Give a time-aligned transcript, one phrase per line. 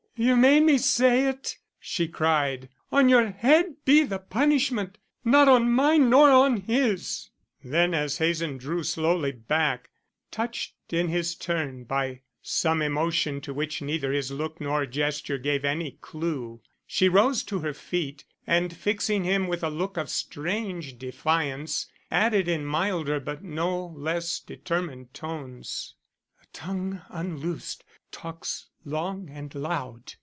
[0.13, 2.69] "You made me say it," she cried.
[2.91, 7.29] "On your head be the punishment, not on mine nor on his."
[7.63, 9.89] Then as Hazen drew slowly back,
[10.29, 15.65] touched in his turn by some emotion to which neither his look nor gesture gave
[15.65, 20.99] any clew, she rose to her feet, and fixing him with a look of strange
[20.99, 25.95] defiance, added in milder but no less determined tones:
[26.43, 30.11] "A tongue unloosed talks long and loud.